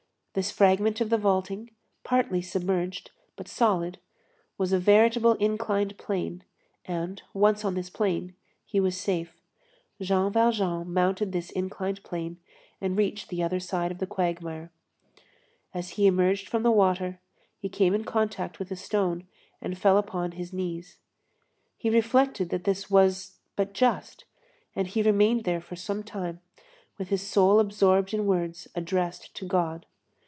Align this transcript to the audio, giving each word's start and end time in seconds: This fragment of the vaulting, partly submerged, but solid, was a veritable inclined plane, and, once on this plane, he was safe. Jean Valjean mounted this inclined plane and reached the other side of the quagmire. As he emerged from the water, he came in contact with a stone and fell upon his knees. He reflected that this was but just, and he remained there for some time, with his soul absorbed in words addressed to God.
This 0.33 0.49
fragment 0.49 1.01
of 1.01 1.09
the 1.09 1.17
vaulting, 1.17 1.71
partly 2.05 2.41
submerged, 2.41 3.11
but 3.35 3.49
solid, 3.49 3.99
was 4.57 4.71
a 4.71 4.79
veritable 4.79 5.33
inclined 5.33 5.97
plane, 5.97 6.45
and, 6.85 7.21
once 7.33 7.65
on 7.65 7.73
this 7.73 7.89
plane, 7.89 8.33
he 8.65 8.79
was 8.79 8.95
safe. 8.95 9.35
Jean 9.99 10.31
Valjean 10.31 10.89
mounted 10.93 11.33
this 11.33 11.49
inclined 11.51 12.01
plane 12.03 12.39
and 12.79 12.97
reached 12.97 13.27
the 13.27 13.43
other 13.43 13.59
side 13.59 13.91
of 13.91 13.97
the 13.97 14.07
quagmire. 14.07 14.71
As 15.73 15.89
he 15.89 16.07
emerged 16.07 16.47
from 16.47 16.63
the 16.63 16.71
water, 16.71 17.19
he 17.59 17.67
came 17.67 17.93
in 17.93 18.05
contact 18.05 18.57
with 18.57 18.71
a 18.71 18.77
stone 18.77 19.27
and 19.61 19.77
fell 19.77 19.97
upon 19.97 20.31
his 20.31 20.53
knees. 20.53 20.95
He 21.77 21.89
reflected 21.89 22.47
that 22.51 22.63
this 22.63 22.89
was 22.89 23.35
but 23.57 23.73
just, 23.73 24.23
and 24.77 24.87
he 24.87 25.01
remained 25.03 25.43
there 25.43 25.59
for 25.59 25.75
some 25.75 26.03
time, 26.03 26.39
with 26.97 27.09
his 27.09 27.21
soul 27.27 27.59
absorbed 27.59 28.13
in 28.13 28.25
words 28.25 28.69
addressed 28.75 29.35
to 29.35 29.45
God. 29.45 29.85